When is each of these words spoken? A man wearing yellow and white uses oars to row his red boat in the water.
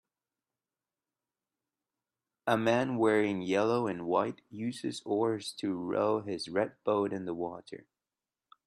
A 2.47 2.57
man 2.57 2.97
wearing 2.97 3.43
yellow 3.43 3.85
and 3.85 4.07
white 4.07 4.41
uses 4.49 5.03
oars 5.05 5.51
to 5.59 5.75
row 5.75 6.21
his 6.21 6.49
red 6.49 6.71
boat 6.83 7.13
in 7.13 7.25
the 7.25 7.35
water. 7.35 7.85